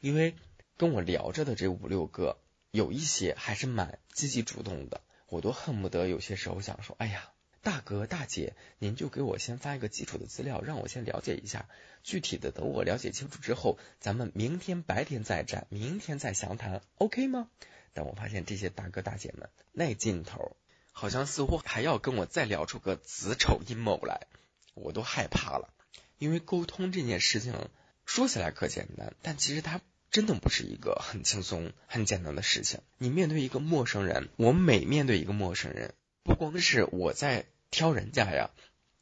[0.00, 0.34] 因为
[0.76, 2.38] 跟我聊着的这五六个，
[2.70, 5.00] 有一些还是蛮积极主动的。
[5.28, 7.30] 我都恨不得有些时候想说，哎呀，
[7.62, 11.68] 大哥大姐，您就给我先发一个基础的资料，让我先了解一下。
[12.02, 17.48] 具体的等我了解清楚之后，咱们明天白天再战，明天再详谈，OK 吗？
[17.94, 20.56] 但我发现这些大哥大姐们那劲头，
[20.90, 24.26] 好像似乎还要跟我再聊出个子丑阴谋来，
[24.74, 25.72] 我都害怕了。
[26.18, 27.70] 因为沟通这件事情
[28.04, 29.80] 说起来可简单，但其实它。
[30.12, 32.80] 真的不是一个很轻松、很简单的事情。
[32.98, 38.50] 你面对一个陌生人，我每面对一个陌生人，不光是我在挑人家呀，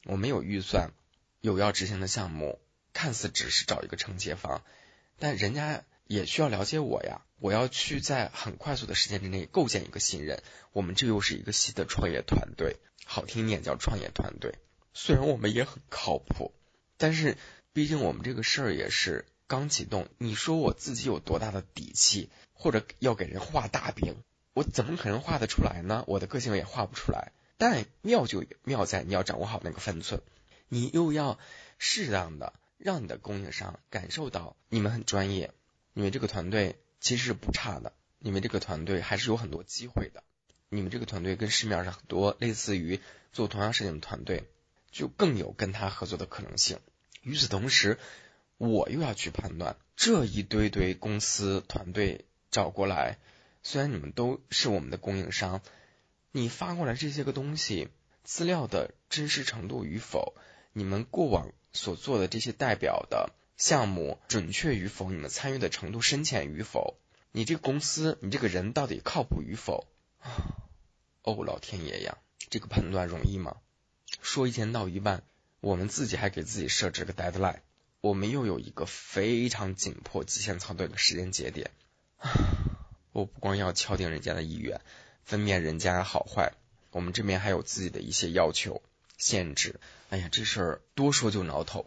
[0.05, 0.93] 我没有预算，
[1.41, 2.61] 有要执行的项目，
[2.93, 4.63] 看似只是找一个承接方，
[5.19, 7.23] 但人家也需要了解我呀。
[7.41, 10.41] 我要去在很快速的时间之内构建一个信任。
[10.71, 14.55] 我们这又是一个新的创业团队，好听点叫创业团队。
[14.95, 16.55] 虽然我们也很靠谱，
[16.99, 17.37] 但是
[17.73, 19.27] 毕竟我们这个事儿也是。
[19.51, 24.15] 刚启动，你说我自己有多大的底气，或者要给人画大饼，
[24.55, 26.05] 我怎么可能画得出来呢？
[26.07, 27.33] 我的个性也画不出来。
[27.59, 30.23] 但妙就妙在你要掌握好那个分寸，
[30.69, 31.37] 你又要
[31.79, 35.53] 适当的让你的供应商感受到你们很专业，
[35.95, 40.23] 你们这个团队其实是不差的，你们这个团队还是有很多机会的，
[40.69, 43.01] 你们这个团队跟市面上很多类似于
[43.33, 44.45] 做同样事情的团队
[44.93, 46.79] 就更有跟他合作的可能性。
[47.23, 47.99] 与此同时。
[48.61, 53.17] 我又要去判断这一堆堆公司团队找过来，
[53.63, 55.63] 虽然你们都是我们的供应商，
[56.31, 57.89] 你发过来这些个东西
[58.23, 60.35] 资料的真实程度与否，
[60.75, 66.99] 你们过往所做的这些代表的项目准确与否，你们参与的程度深浅与否，
[67.33, 69.87] 你这个公司你这个人到底靠谱与否？
[71.23, 72.19] 哦，老天爷呀，
[72.51, 73.57] 这个判断容易吗？
[74.21, 75.23] 说一千道一万，
[75.61, 77.61] 我们自己还给自己设置个 deadline，
[78.01, 81.71] 我们又有一个非常紧迫、极限操作的时间节点。
[83.13, 84.81] 我不光要敲定人家的意愿，
[85.25, 86.53] 分辨人家好坏，
[86.93, 88.83] 我们这边还有自己的一些要求、
[89.19, 89.81] 限制。
[90.09, 91.85] 哎呀，这事儿多说就挠头。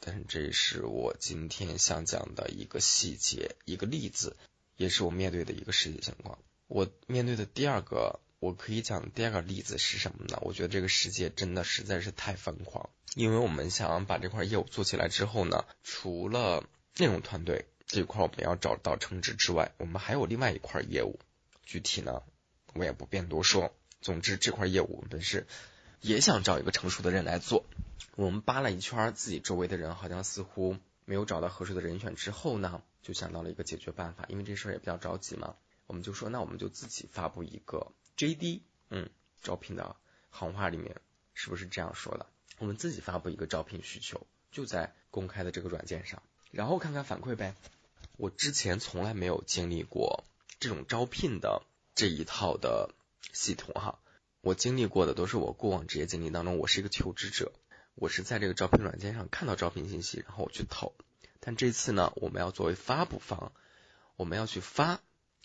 [0.00, 4.36] 但是这是我今天想讲的一个细节、一个例子，
[4.76, 6.38] 也是我面对的一个实际情况。
[6.66, 10.38] 我面对的第二个，我可以讲第二个例子是什么呢？
[10.42, 16.62] 我觉得这个世界真的实在是太疯狂，因为我们想把这块业务做起来之后呢，除了
[16.98, 17.64] 内容团队。
[17.86, 21.18] 这一块我们要找到称职之外，我们还有另外一块业务，
[21.64, 22.22] 具体呢
[22.74, 23.74] 我也不便多说。
[24.02, 25.46] 总之这块业务我们是
[26.02, 27.64] 也想找一个成熟的人来做。
[28.16, 30.76] 我们扒了一圈自己周围的人，好像似乎
[31.06, 35.54] 没有找到合适的人选之后呢，就想到了一个解决办法，因为这事儿也比较着急嘛。
[35.86, 38.60] 我们就说那我们就自己发布一个 JD，
[38.90, 39.10] 嗯，
[39.42, 39.96] 招聘的
[40.30, 41.00] 行话里面
[41.32, 42.26] 是不是这样说的？
[42.58, 46.22] 我们自己发布一个招聘需求，就在公开的这个软件上。
[46.50, 47.54] 然后看看反馈呗。
[48.16, 50.24] 我之前从来没有经历过
[50.60, 51.62] 这种招聘的
[51.96, 52.94] 这一套的
[53.32, 53.98] 系统哈。
[54.40, 57.50] 我经历过的都是我过往职业经历当中，我是一个求职者，
[57.96, 60.94] 我是在这个招聘软件上看到招聘信息，然后我去投。
[61.40, 63.52] 但这次呢，我们要作为发布方，
[64.16, 65.00] 我们要去发。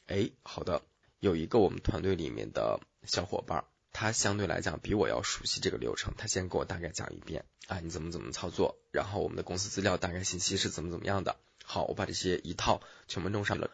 [0.05, 0.83] 哎，好的，
[1.19, 3.65] 有一个我们团队里面的小伙伴。
[3.91, 11.37] 他相对来讲比我要熟悉这个流程，他先给我大概讲一遍啊，你怎么怎么操作，然后我们的公司资料大概信息是怎么怎么样的。
[11.65, 13.71] 好，我把这些一套全部弄上了。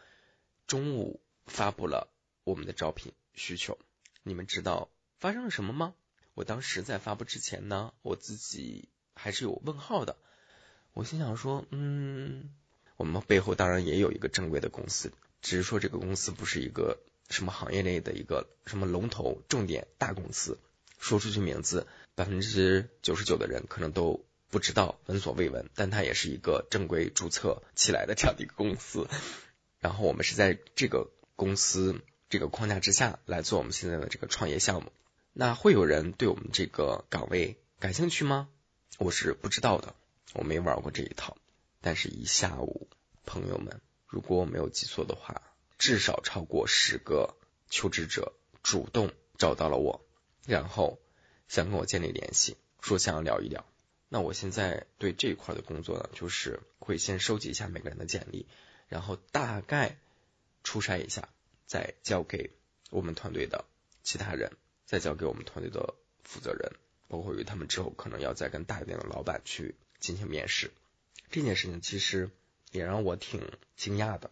[0.66, 2.08] 中午发布了
[2.44, 3.78] 我们的招聘需求，
[4.22, 4.88] 你们知道
[5.20, 5.94] 发生了什么吗？
[6.32, 10.16] 我当时在发布之前呢，我自己还是有问号的。
[10.94, 12.54] 我心想说，嗯，
[12.96, 16.98] 我们背后当然也有一个正规的公司，只是说这个公司不是一个。
[17.28, 20.58] 什么行业内的一个什么龙头重点大公司，
[20.98, 25.68] 说出去名字，百分之九十九的人可能都不知道，闻所未闻。
[25.74, 29.08] 但它也是一个正规注册起来的这样的一个公司。
[29.80, 34.92] 然后我们是在这个公司这个框架之下来做我们现在的这个创业项目。
[35.32, 38.48] 那会有人对我们这个岗位感兴趣吗？
[38.98, 39.94] 我是不知道的，
[40.32, 41.36] 我没玩过这一套。
[41.82, 42.88] 但是一下午，
[43.26, 45.42] 朋友们，如果我没有记错的话。
[45.78, 47.36] 至少超过十个
[47.68, 50.04] 求职者主动找到了我，
[50.46, 50.98] 然后
[51.48, 53.64] 想跟我建立联系，说想要聊一聊。
[54.08, 58.46] 那我现在对这一块的工作呢，就是会先收集一下每个人的简历，
[58.88, 59.98] 然后大概
[60.62, 61.28] 初筛一下，
[61.66, 62.50] 再交给
[62.90, 63.64] 我们团队的
[64.02, 64.52] 其他人，
[64.84, 66.72] 再交给我们团队的负责人，
[67.08, 70.70] 包括于他们之后可能要再跟大一点的老板去进行面试。
[71.30, 72.30] 这件事情其实
[72.70, 74.30] 也让我挺惊讶的。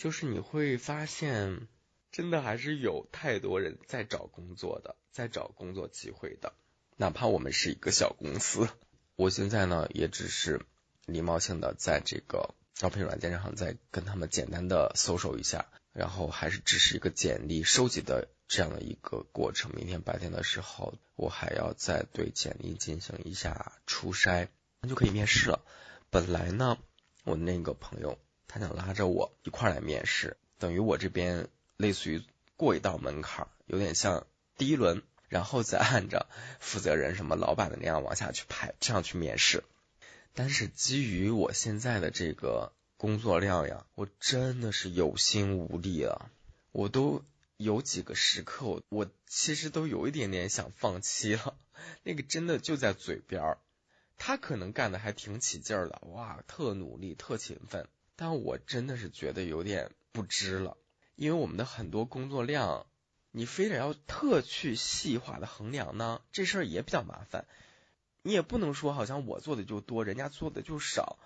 [0.00, 1.68] 就是你会发现，
[2.10, 6.54] 真的还是有太多人在找工作的，在找工作机会的。
[6.96, 8.70] 哪怕我们是一个小公司，
[9.14, 10.64] 我现在呢也只是
[11.04, 19.70] 礼貌性的在这个招聘软件上再跟他们简单的搜索一下，然后还是只是一个简历收集的这样的一个过程。
[19.74, 24.48] 明天白天的时候，我还要再对简历进行一下初筛，
[24.80, 25.62] 那就可以面试了。
[26.08, 26.78] 本来呢，
[27.24, 28.18] 我那个朋友。
[28.52, 31.46] 他想拉着我一块来面试，等于我这边
[31.76, 32.20] 类似于
[32.56, 34.26] 过一道门槛，有点像
[34.56, 36.26] 第一轮，然后再按照
[36.58, 39.62] 负责人什么老板的那样往下去排，这样去面试。
[40.34, 46.28] 但是基于我现在的这个工作量呀，我真的是有心无力啊！
[46.72, 47.22] 我都
[47.56, 51.56] 有几个时刻，我其实都有一点点想放弃了。
[52.02, 53.58] 那个真的就在嘴边儿，
[54.18, 57.86] 他可能干的还挺起劲儿的，哇，特努力，特勤奋。
[58.20, 60.76] 但我真的是觉得有点不知了，
[61.16, 62.84] 因为我们的很多工作量，
[63.30, 67.46] 你非得要特去细化的衡量呢，这事儿也比较麻烦。
[68.20, 71.16] 你也不能说好像我做的就多，人家做的就少，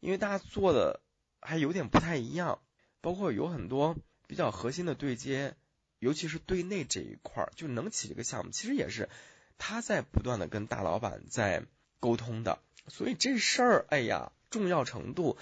[0.00, 1.02] 因为大家做的
[1.38, 2.60] 还有点不太一样。
[3.02, 3.94] 包括有很多
[4.26, 5.54] 比较核心的对接，
[5.98, 9.10] 尤其是对内这一块儿，就能起这个项目，其实也是
[9.58, 11.66] 他在不断的跟大老板在
[12.00, 12.58] 沟通的。
[12.88, 15.36] 所以这事儿，哎呀，重要程度。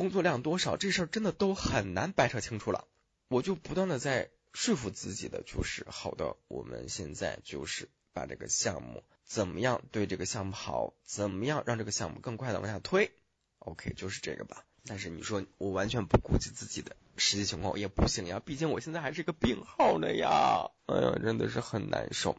[0.00, 2.86] 工作量多少这事儿真的都很难掰扯清楚了，
[3.28, 13.12] 我就不断的在说服自己的就是好的，我们现在就是把这个项目怎么样对这个项目好，怎么样让这个项目更快的往下推
[13.58, 14.64] ，OK 就是这个吧。
[14.86, 20.70] 但是你说我完全不顾及自己的实际情况也不行呀，毕竟我现在还是个病号呢呀。
[20.86, 22.38] 哎呀，真的是很难受。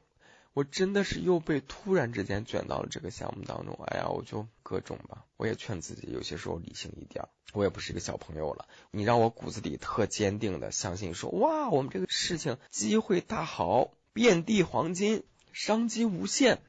[0.54, 3.80] 我真的是又被突然之间卷到了这个项目当中。
[3.86, 5.26] 哎呀，我就各种吧。
[5.38, 7.26] 我也劝自己有些时候理性一点。
[7.54, 16.60] 我也不是一个小朋友了，你让我骨子里特坚定的相信说，哇，我们这个事情机会大好，遍地黄金，商机无限。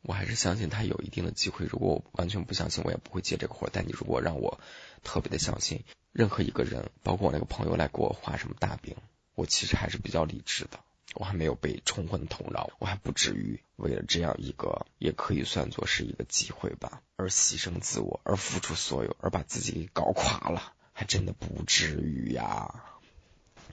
[0.00, 1.66] 我还是相信他有一定的机会。
[1.66, 3.68] 如果我完全不相信，我也不会接这个活。
[3.70, 4.58] 但你如果让我
[5.02, 8.96] 特别的相信任何一个人，包括我那个朋友来给我画什么大饼，
[9.34, 10.80] 我其实还是比较理智的。
[11.14, 22.84] 我还没有被冲昏头脑，我还不至于为了这样一个也可以算作是一个机会吧，而牺牲自我，而付出所有，而把自己给搞垮了，还真的不至于呀。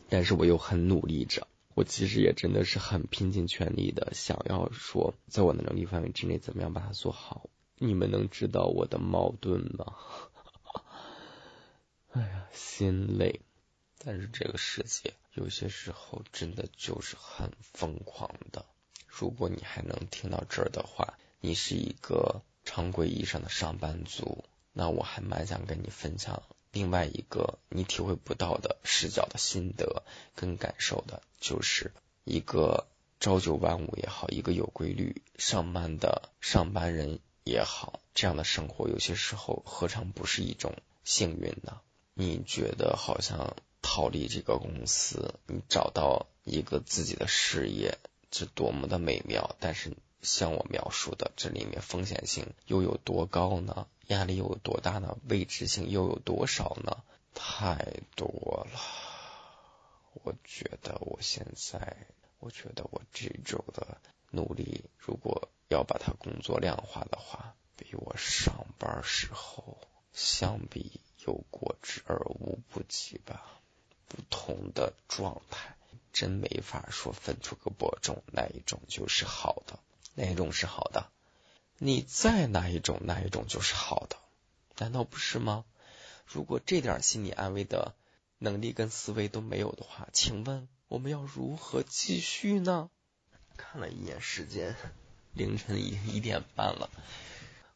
[0.09, 7.49] 但是我又很努力着，我其实也真的是很拼尽全力的想要说，在我的能力范围之内，怎么样把它做好。
[7.77, 9.95] 你们能知道我的矛盾吗？
[12.11, 13.39] 哎呀，心累。
[13.99, 18.65] 但是这个世界有些时候真的就是很疯狂的。
[19.07, 30.03] 如果你还能听到这儿的话，你是一个常规意义上的上班族，那我还蛮想跟你分享另外一个你体会不到的视角的心得
[30.35, 31.91] 跟感受的，就是
[32.23, 32.87] 一个
[33.19, 41.81] 朝九晚五也好，一个有规律上班的上班人也好，这样的生活有些时候何尝不是一种幸运呢？
[42.13, 43.55] 你觉得好像？
[43.81, 47.97] 逃离这个公司，你找到一个自己的事业，
[48.31, 49.55] 这多么的美妙！
[49.59, 53.87] 但是像我描述的，这里面风险性又有多高呢？
[54.07, 55.17] 压力又有多大呢？
[55.27, 57.03] 未知性又有多少呢？
[57.33, 58.79] 太多了！
[60.23, 62.07] 我觉得我现在，
[62.39, 64.01] 我觉得我这周的
[64.31, 69.77] 努力，如果要把它工作量化的话，比我上班时候
[70.11, 73.58] 相比有过之而无不及吧。
[74.09, 75.77] 不同的状态，
[76.11, 79.79] 真没法说分出个伯仲，哪一种就是好的，
[80.15, 81.09] 哪一种是好的？
[81.77, 84.17] 你在哪一种，哪一种就是好的？
[84.77, 85.63] 难道不是吗？
[86.25, 87.95] 如果这点心理安慰的
[88.37, 92.89] 能力跟思维都没有的话，请问我们要如何继续呢？
[93.55, 94.75] 看了一眼时间，
[95.33, 96.89] 凌晨已经一点半了。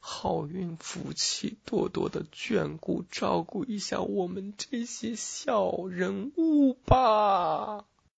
[0.06, 7.86] 好运福气，多多的眷顾照顾一下我们这些小人物吧。